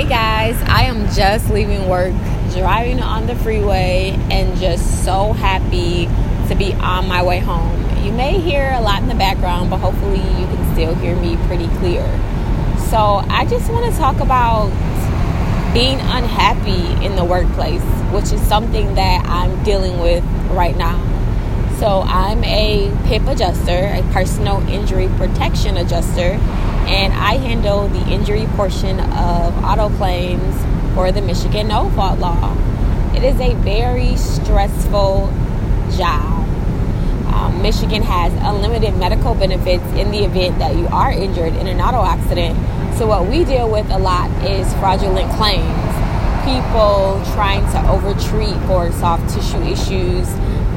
Hey 0.00 0.08
guys, 0.08 0.62
I 0.62 0.84
am 0.84 1.12
just 1.14 1.50
leaving 1.50 1.86
work, 1.86 2.14
driving 2.54 3.00
on 3.00 3.26
the 3.26 3.36
freeway, 3.36 4.16
and 4.30 4.58
just 4.58 5.04
so 5.04 5.34
happy 5.34 6.06
to 6.48 6.54
be 6.54 6.72
on 6.72 7.06
my 7.06 7.22
way 7.22 7.38
home. 7.38 7.78
You 8.02 8.10
may 8.10 8.40
hear 8.40 8.72
a 8.74 8.80
lot 8.80 9.02
in 9.02 9.08
the 9.10 9.14
background, 9.14 9.68
but 9.68 9.76
hopefully 9.76 10.16
you 10.16 10.46
can 10.46 10.72
still 10.72 10.94
hear 10.94 11.14
me 11.16 11.36
pretty 11.46 11.68
clear. 11.80 12.02
So, 12.88 13.22
I 13.28 13.44
just 13.50 13.70
want 13.70 13.92
to 13.92 13.98
talk 14.00 14.20
about 14.20 14.70
being 15.74 16.00
unhappy 16.00 17.04
in 17.04 17.14
the 17.14 17.24
workplace, 17.24 17.84
which 18.10 18.32
is 18.32 18.40
something 18.48 18.94
that 18.94 19.26
I'm 19.26 19.62
dealing 19.64 20.00
with 20.00 20.24
right 20.52 20.78
now. 20.78 20.96
So, 21.78 22.04
I'm 22.06 22.42
a 22.44 22.90
PIP 23.04 23.26
adjuster, 23.26 23.70
a 23.70 24.02
personal 24.14 24.66
injury 24.66 25.08
protection 25.18 25.76
adjuster, 25.76 26.38
and 26.90 27.12
I 27.12 27.36
handle 27.36 27.86
the 27.86 28.04
injury 28.08 28.46
portion 28.56 28.98
of 28.98 29.64
auto 29.64 29.90
claims 29.90 30.56
for 30.94 31.12
the 31.12 31.22
Michigan 31.22 31.68
no 31.68 31.88
fault 31.90 32.18
law. 32.18 32.56
It 33.14 33.22
is 33.22 33.40
a 33.40 33.54
very 33.54 34.16
stressful 34.16 35.32
job. 35.96 36.48
Um, 37.32 37.62
Michigan 37.62 38.02
has 38.02 38.32
unlimited 38.42 38.96
medical 38.96 39.36
benefits 39.36 39.84
in 39.94 40.10
the 40.10 40.24
event 40.24 40.58
that 40.58 40.74
you 40.74 40.88
are 40.88 41.12
injured 41.12 41.54
in 41.54 41.68
an 41.68 41.80
auto 41.80 42.04
accident. 42.04 42.58
So, 42.98 43.06
what 43.06 43.28
we 43.28 43.44
deal 43.44 43.70
with 43.70 43.88
a 43.90 43.98
lot 43.98 44.28
is 44.44 44.72
fraudulent 44.74 45.30
claims. 45.38 45.94
People 46.44 47.22
trying 47.34 47.62
to 47.70 47.88
overtreat 47.88 48.56
for 48.66 48.90
soft 48.92 49.32
tissue 49.32 49.62
issues, 49.62 50.26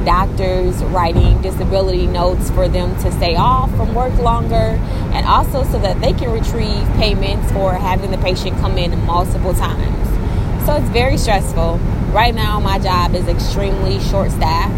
doctors 0.04 0.82
writing 0.84 1.40
disability 1.42 2.06
notes 2.06 2.50
for 2.50 2.68
them 2.68 2.94
to 3.02 3.10
stay 3.12 3.36
off 3.36 3.70
from 3.76 3.94
work 3.94 4.16
longer, 4.18 4.78
and 5.14 5.26
also 5.26 5.64
so 5.64 5.78
that 5.78 6.00
they 6.00 6.12
can 6.12 6.30
retrieve 6.30 6.86
payments 6.96 7.50
for 7.52 7.74
having 7.74 8.10
the 8.10 8.18
patient 8.18 8.58
come 8.60 8.78
in 8.78 8.98
multiple 9.04 9.54
times. 9.54 10.66
So 10.66 10.74
it's 10.74 10.88
very 10.90 11.16
stressful. 11.16 11.78
Right 12.12 12.34
now, 12.34 12.60
my 12.60 12.78
job 12.78 13.14
is 13.14 13.26
extremely 13.28 13.98
short 14.00 14.30
staffed. 14.30 14.72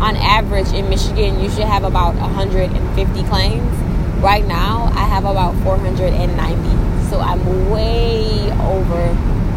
On 0.00 0.16
average, 0.16 0.72
in 0.72 0.88
Michigan, 0.88 1.40
you 1.40 1.50
should 1.50 1.64
have 1.64 1.84
about 1.84 2.14
150 2.16 3.22
claims. 3.24 3.76
Right 4.22 4.46
now, 4.46 4.90
I 4.94 5.04
have 5.04 5.24
about 5.24 5.54
490. 5.62 7.10
So 7.10 7.20
I'm 7.20 7.70
way 7.70 8.50
over 8.62 9.14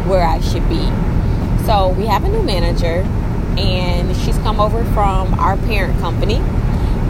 where 0.08 0.26
I 0.26 0.40
should 0.40 0.68
be. 0.68 0.84
So 1.64 1.94
we 1.98 2.06
have 2.06 2.24
a 2.24 2.28
new 2.28 2.42
manager 2.42 3.06
and 3.58 4.16
she's 4.16 4.38
come 4.38 4.60
over 4.60 4.84
from 4.92 5.34
our 5.34 5.56
parent 5.58 5.98
company. 6.00 6.36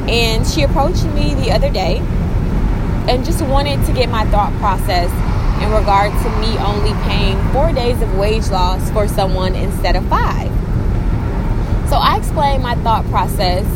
And 0.08 0.46
she 0.46 0.62
approached 0.62 1.04
me 1.04 1.34
the 1.34 1.52
other 1.52 1.70
day 1.70 1.98
and 3.08 3.24
just 3.24 3.42
wanted 3.44 3.84
to 3.86 3.92
get 3.92 4.08
my 4.08 4.24
thought 4.26 4.52
process 4.58 5.10
in 5.62 5.70
regard 5.70 6.10
to 6.10 6.30
me 6.40 6.58
only 6.58 6.92
paying 7.04 7.38
four 7.52 7.72
days 7.72 8.00
of 8.02 8.16
wage 8.16 8.48
loss 8.48 8.90
for 8.90 9.06
someone 9.06 9.54
instead 9.54 9.96
of 9.96 10.06
five. 10.08 10.50
So 11.88 11.96
I 11.96 12.16
explained 12.16 12.62
my 12.62 12.74
thought 12.76 13.04
process. 13.06 13.66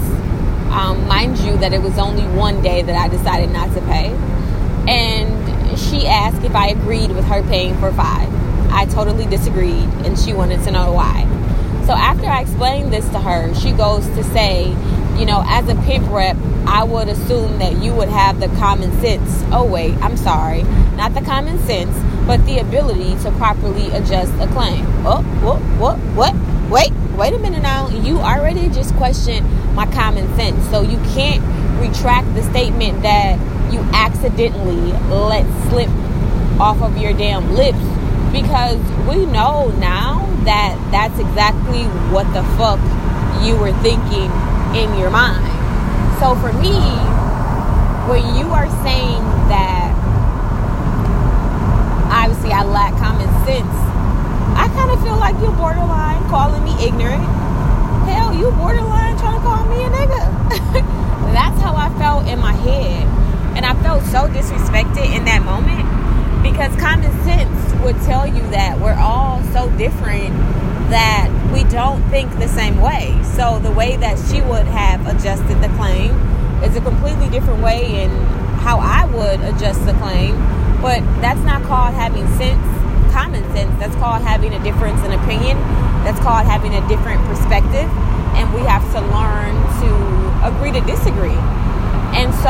Um, 0.70 1.06
mind 1.06 1.38
you, 1.38 1.56
that 1.58 1.72
it 1.72 1.80
was 1.80 1.98
only 1.98 2.24
one 2.36 2.60
day 2.60 2.82
that 2.82 2.94
I 2.96 3.08
decided 3.08 3.50
not 3.50 3.72
to 3.74 3.80
pay. 3.82 4.10
And 4.88 5.78
she 5.78 6.06
asked 6.06 6.42
if 6.42 6.54
I 6.54 6.68
agreed 6.68 7.10
with 7.12 7.24
her 7.26 7.42
paying 7.44 7.78
for 7.78 7.92
five. 7.92 8.28
I 8.72 8.86
totally 8.86 9.26
disagreed, 9.26 9.88
and 10.04 10.18
she 10.18 10.32
wanted 10.32 10.62
to 10.64 10.70
know 10.70 10.92
why. 10.92 11.26
So 11.86 11.92
after 11.92 12.26
I 12.26 12.40
explained 12.40 12.92
this 12.92 13.08
to 13.10 13.20
her, 13.20 13.54
she 13.54 13.70
goes 13.70 14.04
to 14.08 14.24
say, 14.24 14.70
you 15.16 15.24
know, 15.24 15.44
as 15.46 15.68
a 15.68 15.76
PIP 15.82 16.02
rep, 16.10 16.36
I 16.66 16.82
would 16.82 17.08
assume 17.08 17.60
that 17.60 17.76
you 17.76 17.94
would 17.94 18.08
have 18.08 18.40
the 18.40 18.48
common 18.58 18.90
sense. 19.00 19.44
Oh, 19.52 19.64
wait, 19.64 19.94
I'm 19.98 20.16
sorry. 20.16 20.64
Not 20.96 21.14
the 21.14 21.20
common 21.20 21.60
sense, 21.60 21.96
but 22.26 22.44
the 22.44 22.58
ability 22.58 23.14
to 23.22 23.30
properly 23.38 23.86
adjust 23.92 24.32
a 24.40 24.48
claim. 24.48 24.84
Oh, 25.06 25.22
what, 25.42 25.60
what, 25.78 25.96
what? 26.16 26.34
Wait, 26.68 26.92
wait 27.16 27.32
a 27.34 27.38
minute 27.38 27.62
now. 27.62 27.88
You 27.88 28.18
already 28.18 28.68
just 28.68 28.92
questioned 28.96 29.46
my 29.76 29.86
common 29.92 30.26
sense. 30.34 30.68
So 30.70 30.82
you 30.82 30.98
can't 31.14 31.40
retract 31.80 32.34
the 32.34 32.42
statement 32.42 33.02
that 33.02 33.38
you 33.72 33.78
accidentally 33.92 34.92
let 35.08 35.46
slip 35.70 35.88
off 36.58 36.82
of 36.82 36.98
your 36.98 37.12
damn 37.12 37.54
lips 37.54 37.78
because 38.42 38.76
we 39.08 39.24
know 39.24 39.72
now 39.80 40.20
that 40.44 40.76
that's 40.92 41.16
exactly 41.18 41.88
what 42.12 42.28
the 42.36 42.44
fuck 42.60 42.76
you 43.40 43.56
were 43.56 43.72
thinking 43.80 44.28
in 44.76 44.92
your 45.00 45.08
mind. 45.08 45.40
So 46.20 46.36
for 46.36 46.52
me, 46.52 46.76
when 48.12 48.36
you 48.36 48.52
are 48.52 48.68
saying 48.84 49.24
that 49.48 49.88
obviously 52.12 52.52
I 52.52 52.62
lack 52.64 52.92
common 53.00 53.24
sense, 53.48 53.72
I 54.52 54.68
kind 54.76 54.92
of 54.92 55.00
feel 55.00 55.16
like 55.16 55.32
you're 55.40 55.56
borderline 55.56 56.20
calling 56.28 56.62
me 56.62 56.76
ignorant. 56.84 57.24
Hell, 58.04 58.36
you 58.36 58.52
borderline 58.52 59.16
trying 59.16 59.40
to 59.40 59.44
call 59.48 59.64
me 59.64 59.80
a 59.80 59.88
nigga. 59.88 61.32
that's 61.32 61.60
how 61.62 61.74
I 61.74 61.88
felt 61.96 62.28
in 62.28 62.38
my 62.38 62.52
head. 62.52 63.08
And 63.56 63.64
I 63.64 63.72
felt 63.82 64.04
so 64.04 64.28
disrespected 64.28 65.16
in 65.16 65.24
that 65.24 65.42
moment 65.42 65.95
because 66.56 66.74
common 66.80 67.12
sense 67.22 67.84
would 67.84 68.00
tell 68.08 68.26
you 68.26 68.40
that 68.48 68.80
we're 68.80 68.96
all 68.96 69.42
so 69.52 69.68
different 69.76 70.32
that 70.88 71.28
we 71.52 71.64
don't 71.64 72.00
think 72.08 72.32
the 72.38 72.48
same 72.48 72.80
way. 72.80 73.12
So 73.36 73.58
the 73.58 73.70
way 73.70 73.96
that 73.96 74.16
she 74.30 74.40
would 74.40 74.64
have 74.64 75.04
adjusted 75.06 75.60
the 75.60 75.68
claim 75.76 76.16
is 76.64 76.74
a 76.74 76.80
completely 76.80 77.28
different 77.28 77.62
way 77.62 78.02
in 78.02 78.08
how 78.64 78.78
I 78.80 79.04
would 79.04 79.40
adjust 79.44 79.84
the 79.84 79.92
claim. 80.00 80.32
But 80.80 81.04
that's 81.20 81.44
not 81.44 81.60
called 81.64 81.92
having 81.92 82.26
sense, 82.40 82.64
common 83.12 83.44
sense. 83.52 83.78
That's 83.78 83.94
called 83.96 84.22
having 84.22 84.54
a 84.54 84.62
difference 84.64 85.04
in 85.04 85.12
opinion. 85.12 85.58
That's 86.08 86.20
called 86.20 86.46
having 86.46 86.72
a 86.72 86.80
different 86.88 87.20
perspective. 87.28 87.84
And 88.32 88.48
we 88.54 88.62
have 88.62 88.80
to 88.96 89.04
learn 89.12 89.52
to 89.84 89.88
agree 90.48 90.72
to 90.72 90.80
disagree. 90.88 91.36
And 92.16 92.32
so 92.40 92.48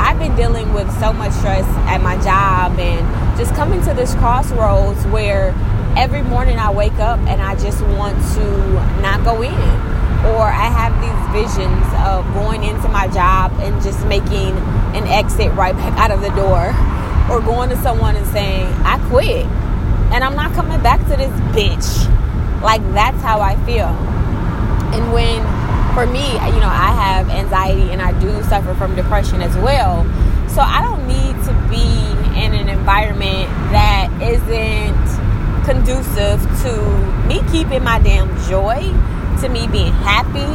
I've 0.00 0.18
been 0.18 0.34
dealing 0.34 0.72
with 0.72 0.88
so 0.98 1.12
much 1.12 1.32
stress 1.32 1.68
at 1.92 2.00
my 2.00 2.16
job 2.24 2.78
and 2.80 3.04
just 3.36 3.54
coming 3.54 3.82
to 3.82 3.94
this 3.94 4.14
crossroads 4.14 5.04
where 5.06 5.54
every 5.96 6.22
morning 6.22 6.58
I 6.58 6.70
wake 6.70 6.94
up 6.94 7.18
and 7.20 7.42
I 7.42 7.54
just 7.56 7.82
want 7.82 8.16
to 8.34 8.72
not 9.00 9.24
go 9.24 9.42
in. 9.42 9.94
Or 10.24 10.42
I 10.42 10.70
have 10.72 10.94
these 11.02 11.44
visions 11.44 11.86
of 12.06 12.24
going 12.32 12.64
into 12.64 12.88
my 12.88 13.08
job 13.08 13.52
and 13.60 13.82
just 13.82 14.06
making 14.06 14.56
an 14.96 15.06
exit 15.06 15.52
right 15.52 15.76
back 15.76 15.98
out 15.98 16.10
of 16.10 16.22
the 16.22 16.30
door. 16.30 16.72
Or 17.30 17.40
going 17.40 17.70
to 17.70 17.76
someone 17.82 18.16
and 18.16 18.26
saying, 18.28 18.66
I 18.84 18.98
quit. 19.08 19.46
And 20.12 20.22
I'm 20.22 20.36
not 20.36 20.52
coming 20.54 20.80
back 20.82 21.00
to 21.08 21.16
this 21.16 21.32
bitch. 21.52 22.10
Like, 22.62 22.82
that's 22.94 23.20
how 23.20 23.40
I 23.40 23.56
feel. 23.66 23.88
And 24.94 25.12
when, 25.12 25.42
for 25.94 26.06
me, 26.06 26.32
you 26.32 26.60
know, 26.60 26.70
I 26.70 26.92
have 26.94 27.28
anxiety 27.28 27.90
and 27.90 28.00
I 28.00 28.18
do 28.20 28.42
suffer 28.44 28.74
from 28.74 28.94
depression 28.94 29.42
as 29.42 29.54
well. 29.56 30.04
So 30.48 30.60
I 30.62 30.80
don't 30.82 31.06
need 31.06 31.34
to 31.44 31.52
be 31.68 32.23
environment 32.84 33.48
that 33.72 34.12
isn't 34.20 35.04
conducive 35.64 36.36
to 36.60 36.76
me 37.24 37.40
keeping 37.50 37.82
my 37.82 37.98
damn 37.98 38.28
joy, 38.44 38.76
to 39.40 39.48
me 39.48 39.66
being 39.68 39.96
happy, 40.04 40.52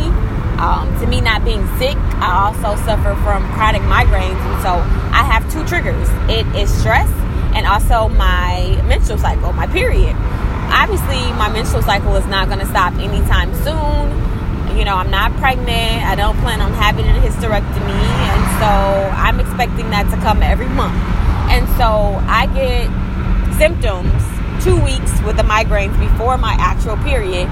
um, 0.62 0.86
to 1.02 1.08
me 1.08 1.22
not 1.22 1.44
being 1.44 1.66
sick. 1.82 1.98
I 2.22 2.46
also 2.46 2.78
suffer 2.86 3.18
from 3.26 3.42
chronic 3.58 3.82
migraines, 3.90 4.38
and 4.38 4.62
so 4.62 4.78
I 5.10 5.26
have 5.26 5.42
two 5.52 5.66
triggers 5.66 6.08
it 6.30 6.46
is 6.54 6.70
stress 6.70 7.10
and 7.58 7.66
also 7.66 8.10
my 8.10 8.80
menstrual 8.86 9.18
cycle, 9.18 9.52
my 9.54 9.66
period. 9.66 10.16
Obviously, 10.70 11.34
my 11.34 11.50
menstrual 11.50 11.82
cycle 11.82 12.16
is 12.16 12.28
not 12.28 12.46
going 12.46 12.60
to 12.60 12.68
stop 12.68 12.94
anytime 13.02 13.50
soon. 13.66 14.78
You 14.78 14.86
know, 14.86 14.94
I'm 14.94 15.10
not 15.10 15.34
pregnant. 15.42 16.06
I 16.06 16.14
don't 16.14 16.38
plan 16.46 16.62
on 16.62 16.74
having 16.74 17.08
a 17.10 17.20
hysterectomy. 17.26 18.06
And 18.30 18.44
so 18.62 19.18
I'm 19.18 19.40
expecting 19.40 19.90
that 19.90 20.06
to 20.14 20.18
come 20.22 20.44
every 20.44 20.70
month. 20.70 20.94
And 21.50 21.68
so 21.78 22.22
I 22.30 22.46
get 22.54 22.88
symptoms 23.58 24.14
two 24.64 24.80
weeks 24.82 25.12
with 25.22 25.38
the 25.38 25.44
migraines 25.44 25.98
before 26.00 26.38
my 26.38 26.56
actual 26.60 26.98
period. 26.98 27.48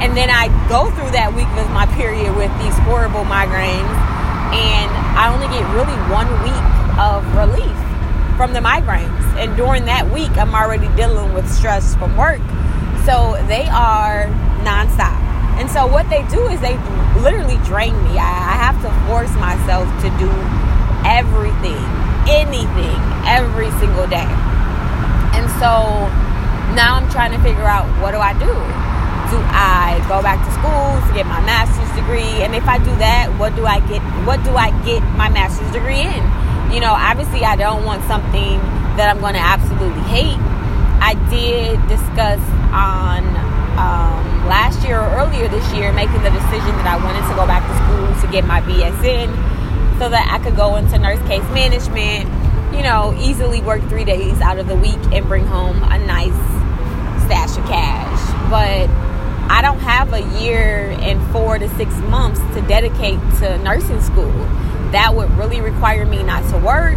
And 0.00 0.16
then 0.16 0.30
I 0.30 0.48
go 0.68 0.90
through 0.96 1.10
that 1.12 1.34
week 1.34 1.50
with 1.54 1.68
my 1.70 1.84
period 1.98 2.34
with 2.36 2.52
these 2.62 2.76
horrible 2.88 3.28
migraines. 3.28 3.92
And 4.54 4.88
I 5.18 5.28
only 5.28 5.46
get 5.52 5.62
really 5.76 5.98
one 6.08 6.30
week 6.40 6.66
of 6.96 7.20
relief 7.36 7.76
from 8.36 8.52
the 8.52 8.60
migraines. 8.60 9.20
And 9.36 9.56
during 9.56 9.84
that 9.84 10.10
week, 10.10 10.30
I'm 10.36 10.54
already 10.54 10.88
dealing 10.96 11.34
with 11.34 11.50
stress 11.50 11.94
from 11.96 12.16
work. 12.16 12.40
So 13.04 13.36
they 13.46 13.68
are 13.68 14.26
nonstop. 14.64 15.16
And 15.60 15.68
so 15.70 15.86
what 15.86 16.08
they 16.08 16.24
do 16.28 16.48
is 16.48 16.60
they 16.60 16.76
literally 17.20 17.60
drain 17.68 17.92
me. 18.04 18.16
I, 18.16 18.32
I 18.32 18.56
have 18.56 18.80
to 18.80 18.90
force 19.04 19.32
myself 19.36 19.84
to 20.00 20.08
do 20.16 20.30
everything, 21.04 21.84
anything, 22.30 22.98
every 23.26 23.70
single 23.82 24.06
day. 24.06 24.30
And 25.34 25.50
so 25.58 26.06
now 26.78 26.94
I'm 26.94 27.10
trying 27.10 27.32
to 27.32 27.40
figure 27.42 27.66
out 27.66 27.86
what 27.98 28.12
do 28.12 28.18
I 28.18 28.32
do? 28.38 28.54
Do 29.30 29.38
I 29.50 29.98
go 30.10 30.22
back 30.22 30.42
to 30.42 30.50
school 30.58 30.90
to 31.06 31.10
get 31.14 31.26
my 31.26 31.42
master's 31.42 31.90
degree? 31.94 32.42
And 32.42 32.54
if 32.54 32.66
I 32.66 32.78
do 32.78 32.90
that, 32.98 33.30
what 33.38 33.54
do 33.54 33.66
I 33.66 33.78
get 33.86 34.02
what 34.26 34.42
do 34.42 34.54
I 34.54 34.70
get 34.82 35.02
my 35.14 35.28
master's 35.28 35.70
degree 35.70 36.02
in? 36.02 36.22
You 36.70 36.78
know, 36.78 36.94
obviously 36.94 37.42
I 37.44 37.54
don't 37.56 37.84
want 37.84 38.02
something 38.06 38.58
that 38.94 39.10
I'm 39.10 39.20
going 39.20 39.34
to 39.34 39.42
absolutely 39.42 40.02
hate. 40.06 40.38
I 41.02 41.14
did 41.30 41.78
discuss 41.88 42.42
on 42.74 43.26
um, 43.78 44.46
last 44.46 44.82
year 44.86 45.00
or 45.00 45.08
earlier 45.18 45.48
this 45.48 45.66
year 45.72 45.92
making 45.92 46.22
the 46.22 46.30
decision 46.30 46.74
that 46.82 46.86
I 46.86 46.96
wanted 46.98 47.22
to 47.26 47.34
go 47.34 47.46
back 47.46 47.62
to 47.66 47.74
school 47.82 48.06
to 48.22 48.26
get 48.30 48.44
my 48.46 48.60
BSN 48.62 49.49
so 50.00 50.08
that 50.08 50.32
I 50.32 50.42
could 50.42 50.56
go 50.56 50.76
into 50.76 50.98
nurse 50.98 51.20
case 51.28 51.44
management, 51.52 52.24
you 52.74 52.82
know, 52.82 53.14
easily 53.20 53.60
work 53.60 53.82
three 53.90 54.06
days 54.06 54.40
out 54.40 54.58
of 54.58 54.66
the 54.66 54.74
week 54.74 54.98
and 55.12 55.26
bring 55.26 55.44
home 55.44 55.76
a 55.82 55.98
nice 55.98 56.32
stash 57.26 57.58
of 57.58 57.66
cash. 57.66 58.18
But 58.48 58.88
I 59.52 59.60
don't 59.60 59.80
have 59.80 60.14
a 60.14 60.22
year 60.40 60.96
and 61.00 61.20
four 61.32 61.58
to 61.58 61.68
six 61.76 61.94
months 62.08 62.40
to 62.54 62.62
dedicate 62.62 63.18
to 63.40 63.58
nursing 63.58 64.00
school. 64.00 64.32
That 64.92 65.14
would 65.14 65.30
really 65.36 65.60
require 65.60 66.06
me 66.06 66.22
not 66.22 66.48
to 66.50 66.56
work. 66.56 66.96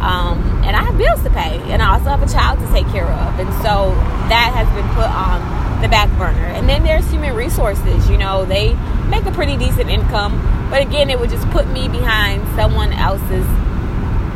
Um, 0.00 0.40
and 0.64 0.74
I 0.74 0.84
have 0.84 0.96
bills 0.96 1.22
to 1.24 1.30
pay, 1.30 1.60
and 1.70 1.82
I 1.82 1.98
also 1.98 2.08
have 2.08 2.22
a 2.22 2.32
child 2.32 2.60
to 2.60 2.66
take 2.72 2.88
care 2.92 3.04
of. 3.04 3.38
And 3.38 3.52
so 3.60 3.92
that 4.32 4.52
has 4.56 4.66
been 4.72 4.88
put 4.94 5.10
on 5.10 5.82
the 5.82 5.88
back 5.88 6.08
burner. 6.16 6.46
And 6.56 6.66
then 6.66 6.82
there's 6.82 7.10
human 7.10 7.36
resources. 7.36 8.08
You 8.08 8.16
know, 8.16 8.46
they 8.46 8.70
make 9.08 9.24
a 9.24 9.32
pretty 9.32 9.56
decent 9.56 9.90
income, 9.90 10.40
but 10.70 10.82
again, 10.82 11.10
it 11.10 11.18
would 11.18 11.30
just 11.30 11.48
put 11.50 11.66
me 11.68 11.88
behind 11.88 12.46
someone 12.56 12.92
else's 12.92 13.46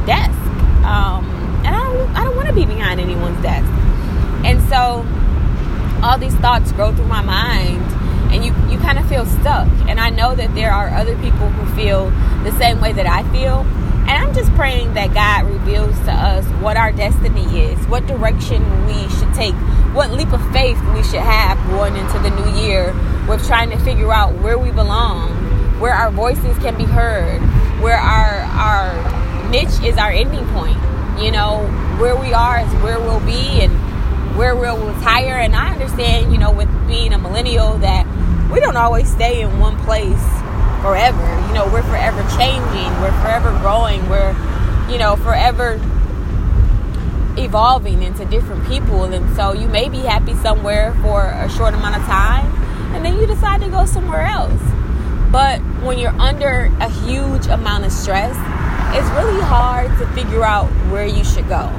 desk. 0.06 0.38
Um, 0.84 1.24
and 1.64 1.74
I 1.74 1.84
don't, 1.84 2.16
I 2.16 2.24
don't 2.24 2.36
want 2.36 2.48
to 2.48 2.54
be 2.54 2.64
behind 2.64 3.00
anyone's 3.00 3.40
desk. 3.42 3.68
And 4.44 4.60
so 4.68 5.04
all 6.02 6.18
these 6.18 6.34
thoughts 6.36 6.72
go 6.72 6.94
through 6.94 7.06
my 7.06 7.22
mind 7.22 7.82
and 8.32 8.44
you, 8.44 8.54
you 8.70 8.78
kind 8.78 8.98
of 8.98 9.08
feel 9.08 9.26
stuck. 9.26 9.68
And 9.88 10.00
I 10.00 10.10
know 10.10 10.34
that 10.34 10.54
there 10.54 10.72
are 10.72 10.88
other 10.88 11.16
people 11.16 11.50
who 11.50 11.74
feel 11.74 12.10
the 12.44 12.52
same 12.58 12.80
way 12.80 12.92
that 12.92 13.06
I 13.06 13.22
feel. 13.32 13.66
And 14.08 14.10
I'm 14.10 14.34
just 14.34 14.52
praying 14.54 14.94
that 14.94 15.12
God 15.12 15.50
reveals 15.50 15.98
to 16.00 16.12
us 16.12 16.44
what 16.62 16.76
our 16.76 16.92
destiny 16.92 17.60
is, 17.60 17.78
what 17.86 18.06
direction 18.06 18.62
we 18.86 19.08
should 19.10 19.32
take, 19.34 19.54
what 19.92 20.12
leap 20.12 20.32
of 20.32 20.52
faith 20.52 20.78
we 20.94 21.02
should 21.02 21.20
have 21.20 21.58
going 21.70 21.96
into 21.96 22.18
the 22.20 22.30
new 22.30 22.60
year 22.60 22.94
with 23.28 23.44
trying 23.46 23.70
to 23.70 23.78
figure 23.78 24.12
out 24.12 24.34
where 24.40 24.58
we 24.58 24.70
belong, 24.70 25.30
where 25.80 25.92
our 25.92 26.10
voices 26.10 26.56
can 26.58 26.76
be 26.76 26.84
heard, 26.84 27.40
where 27.82 27.96
our 27.96 28.40
our 28.54 29.50
niche 29.50 29.80
is 29.82 29.96
our 29.98 30.10
ending 30.10 30.46
point. 30.48 30.78
You 31.20 31.32
know, 31.32 31.66
where 31.98 32.16
we 32.16 32.32
are 32.32 32.60
is 32.60 32.72
where 32.82 32.98
we'll 32.98 33.24
be 33.26 33.60
and 33.62 33.72
where 34.36 34.54
we'll 34.54 34.78
retire. 34.78 35.34
And 35.34 35.56
I 35.56 35.72
understand, 35.72 36.32
you 36.32 36.38
know, 36.38 36.52
with 36.52 36.68
being 36.86 37.12
a 37.12 37.18
millennial 37.18 37.76
that 37.78 38.06
we 38.50 38.60
don't 38.60 38.76
always 38.76 39.10
stay 39.10 39.42
in 39.42 39.58
one 39.58 39.76
place 39.84 40.22
forever. 40.82 41.46
You 41.48 41.54
know, 41.54 41.66
we're 41.66 41.82
forever 41.82 42.22
changing, 42.38 42.90
we're 43.02 43.12
forever 43.22 43.50
growing, 43.60 44.08
we're, 44.08 44.34
you 44.88 44.98
know, 44.98 45.16
forever 45.16 45.78
evolving 47.44 48.02
into 48.02 48.24
different 48.26 48.66
people. 48.66 49.04
And 49.04 49.36
so 49.36 49.52
you 49.52 49.68
may 49.68 49.88
be 49.88 49.98
happy 49.98 50.34
somewhere 50.34 50.94
for 51.02 51.24
a 51.24 51.48
short 51.50 51.74
amount 51.74 51.96
of 51.96 52.02
time 52.02 52.60
and 52.94 53.04
then 53.04 53.18
you 53.18 53.26
decide 53.26 53.60
to 53.62 53.68
go 53.68 53.86
somewhere 53.86 54.22
else. 54.22 54.60
But 55.30 55.60
when 55.84 55.98
you're 55.98 56.18
under 56.20 56.72
a 56.80 56.88
huge 56.88 57.46
amount 57.46 57.84
of 57.84 57.92
stress, 57.92 58.34
it's 58.96 59.08
really 59.10 59.40
hard 59.42 59.96
to 59.98 60.06
figure 60.08 60.44
out 60.44 60.66
where 60.90 61.06
you 61.06 61.24
should 61.24 61.48
go. 61.48 61.70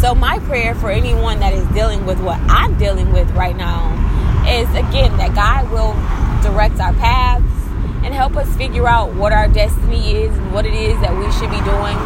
So, 0.00 0.14
my 0.14 0.38
prayer 0.40 0.74
for 0.74 0.90
anyone 0.90 1.38
that 1.40 1.52
is 1.52 1.66
dealing 1.68 2.04
with 2.04 2.20
what 2.20 2.38
I'm 2.48 2.76
dealing 2.78 3.12
with 3.12 3.30
right 3.30 3.56
now 3.56 3.92
is 4.48 4.68
again 4.70 5.16
that 5.18 5.34
God 5.34 5.70
will 5.70 5.92
direct 6.42 6.80
our 6.80 6.92
paths 6.94 7.44
and 8.04 8.12
help 8.12 8.36
us 8.36 8.48
figure 8.56 8.88
out 8.88 9.14
what 9.14 9.32
our 9.32 9.46
destiny 9.46 10.14
is 10.14 10.36
and 10.36 10.52
what 10.52 10.66
it 10.66 10.74
is 10.74 11.00
that 11.02 11.16
we 11.16 11.30
should 11.32 11.50
be 11.50 11.60
doing. 11.62 11.96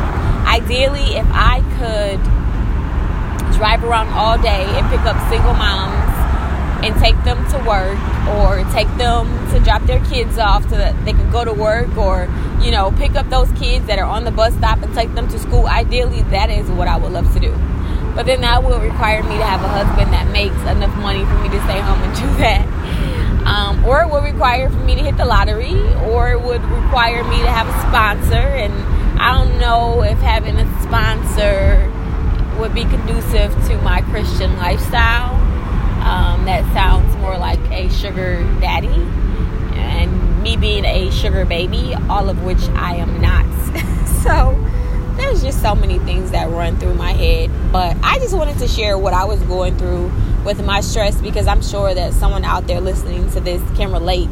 Ideally, 0.45 1.17
if 1.17 1.27
I 1.31 1.61
could 1.79 2.21
drive 3.55 3.85
around 3.85 4.09
all 4.09 4.37
day 4.39 4.65
and 4.65 4.89
pick 4.91 5.01
up 5.01 5.17
single 5.31 5.55
moms 5.55 6.15
and 6.85 6.95
take 7.01 7.17
them 7.25 7.39
to 7.51 7.59
work 7.67 7.99
or 8.37 8.63
take 8.73 8.89
them 8.99 9.27
to 9.51 9.61
drop 9.61 9.83
their 9.85 10.05
kids 10.05 10.39
off 10.39 10.63
so 10.69 10.77
that 10.77 10.93
they 11.05 11.13
can 11.13 11.31
go 11.31 11.45
to 11.45 11.53
work 11.53 11.97
or 11.97 12.29
you 12.61 12.71
know 12.71 12.93
pick 12.99 13.15
up 13.15 13.29
those 13.31 13.51
kids 13.53 13.87
that 13.87 13.99
are 13.99 14.05
on 14.05 14.25
the 14.25 14.31
bus 14.31 14.53
stop 14.55 14.83
and 14.83 14.95
take 14.95 15.15
them 15.15 15.27
to 15.29 15.39
school. 15.39 15.67
Ideally 15.67 16.23
that 16.25 16.51
is 16.51 16.71
what 16.71 16.89
i 16.89 16.97
would 16.97 17.13
love 17.13 17.33
to 17.33 17.41
do. 17.41 17.53
But 18.15 18.27
then 18.27 18.43
that 18.43 18.63
will 18.63 18.81
require 18.81 19.23
me 19.23 19.37
to 19.39 19.45
have 19.45 19.63
a 19.63 19.69
husband 19.69 20.13
that 20.13 20.31
makes 20.31 20.57
enough 20.69 20.95
money 20.99 21.25
for 21.25 21.35
me 21.41 21.49
to 21.49 21.61
stay 21.65 21.81
home 21.81 22.01
and 22.03 22.15
do 22.15 22.27
that. 22.39 22.65
Um, 23.47 23.85
or 23.85 24.03
it 24.03 24.11
would 24.11 24.23
require 24.23 24.71
for 24.71 24.79
me 24.79 24.95
to 24.95 25.03
hit 25.03 25.17
the 25.17 25.25
lottery 25.25 25.79
or 26.13 26.33
it 26.33 26.41
would 26.41 26.63
require 26.63 27.25
me 27.25 27.41
to 27.43 27.51
have 27.51 27.67
a 27.67 27.77
sponsor. 27.89 28.35
And 28.35 28.73
i 29.21 29.33
don't 29.33 29.59
know 29.59 30.03
if 30.03 30.19
having 30.19 30.57
a 30.57 30.83
sponsor 30.83 31.91
would 32.59 32.75
be 32.75 32.85
conducive 32.85 33.53
to 33.67 33.77
my 33.83 34.01
christian 34.03 34.57
lifestyle 34.57 35.35
um, 36.05 36.45
that 36.45 36.71
sounds 36.75 37.17
more 37.17 37.39
like 37.39 37.59
a 37.71 37.89
sugar 37.89 38.43
daddy 38.61 38.89
and 39.75 40.43
me 40.43 40.57
being 40.59 40.85
a 40.85 41.11
sugar 41.11 41.47
baby, 41.47 41.95
all 42.11 42.29
of 42.29 42.45
which 42.45 42.63
I 42.75 42.97
am 42.97 43.21
not. 43.23 43.47
so 44.23 44.55
there's 45.17 45.43
just 45.43 45.63
so 45.63 45.75
many 45.75 45.99
things 46.01 46.31
that 46.33 46.51
run 46.51 46.79
through 46.79 46.95
my 46.95 47.13
head. 47.13 47.51
But 47.73 47.97
I 48.03 48.19
just 48.19 48.37
wanted 48.37 48.59
to 48.59 48.69
share 48.69 48.99
what 48.99 49.15
I 49.15 49.25
was 49.25 49.41
going 49.43 49.79
through 49.79 50.13
with 50.45 50.63
my 50.65 50.83
stress 50.83 51.19
because 51.21 51.47
I'm 51.47 51.63
sure 51.63 51.95
that 51.95 52.13
someone 52.13 52.45
out 52.45 52.67
there 52.67 52.83
listening 52.83 53.31
to 53.31 53.41
this 53.41 53.63
can 53.77 53.91
relate. 53.91 54.29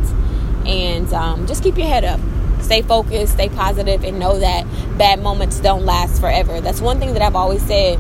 And 0.67 1.11
um, 1.15 1.47
just 1.47 1.63
keep 1.63 1.79
your 1.79 1.89
head 1.89 2.05
up. 2.05 2.21
Stay 2.63 2.83
focused, 2.83 3.35
stay 3.35 3.49
positive, 3.49 4.05
and 4.05 4.19
know 4.19 4.39
that 4.39 4.65
bad 4.97 5.23
moments 5.23 5.61
don't 5.61 5.85
last 5.85 6.21
forever. 6.21 6.61
That's 6.61 6.81
one 6.81 6.99
thing 6.99 7.13
that 7.15 7.23
I've 7.23 7.37
always 7.37 7.63
said 7.63 7.99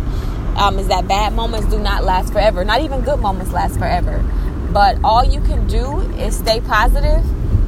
um, 0.56 0.78
is 0.78 0.88
that 0.88 1.08
bad 1.08 1.34
moments 1.34 1.68
do 1.68 1.78
not 1.78 2.04
last 2.04 2.32
forever. 2.32 2.64
Not 2.64 2.80
even 2.82 3.00
good 3.02 3.20
moments 3.20 3.52
last 3.52 3.78
forever. 3.78 4.24
But 4.70 4.98
all 5.04 5.24
you 5.24 5.40
can 5.40 5.66
do 5.66 6.00
is 6.16 6.36
stay 6.36 6.60
positive 6.60 7.24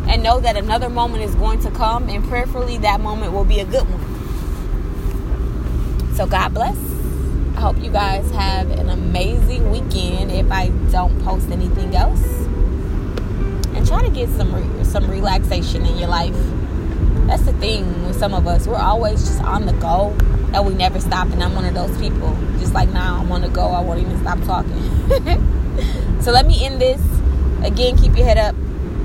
and 0.08 0.22
know 0.22 0.40
that 0.40 0.56
another 0.56 0.88
moment 0.88 1.24
is 1.24 1.34
going 1.34 1.60
to 1.60 1.70
come, 1.70 2.08
and 2.08 2.24
prayerfully, 2.24 2.78
that 2.78 3.00
moment 3.00 3.32
will 3.32 3.44
be 3.44 3.60
a 3.60 3.64
good 3.64 3.84
one. 3.88 4.14
So, 6.14 6.26
God 6.26 6.54
bless. 6.54 6.76
I 7.56 7.60
hope 7.60 7.78
you 7.78 7.90
guys 7.90 8.30
have 8.32 8.70
an 8.70 8.88
amazing 8.90 9.70
weekend 9.70 10.30
if 10.30 10.50
I 10.50 10.68
don't 10.90 11.22
post 11.24 11.50
anything 11.50 11.94
else. 11.94 12.22
And 13.74 13.86
try 13.86 14.02
to 14.02 14.10
get 14.10 14.28
some 14.30 14.54
re- 14.54 14.84
some 14.84 15.10
relaxation 15.10 15.86
in 15.86 15.96
your 15.98 16.08
life. 16.08 16.36
That's 17.26 17.42
the 17.42 17.52
thing 17.54 18.06
with 18.06 18.18
some 18.18 18.34
of 18.34 18.46
us. 18.46 18.66
We're 18.66 18.76
always 18.76 19.24
just 19.24 19.42
on 19.42 19.66
the 19.66 19.72
go 19.74 20.14
that 20.50 20.64
we 20.64 20.74
never 20.74 21.00
stop. 21.00 21.28
And 21.28 21.42
I'm 21.42 21.54
one 21.54 21.64
of 21.64 21.74
those 21.74 21.96
people. 21.98 22.36
Just 22.58 22.74
like 22.74 22.90
now, 22.90 23.18
I'm 23.20 23.32
on 23.32 23.40
the 23.40 23.48
go. 23.48 23.66
I 23.68 23.80
won't 23.80 24.00
even 24.00 24.20
stop 24.20 24.40
talking. 24.44 26.20
so 26.22 26.30
let 26.30 26.46
me 26.46 26.64
end 26.64 26.80
this. 26.80 27.00
Again, 27.62 27.96
keep 27.96 28.16
your 28.16 28.26
head 28.26 28.38
up. 28.38 28.54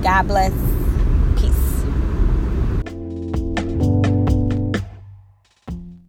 God 0.03 0.27
bless. 0.27 0.78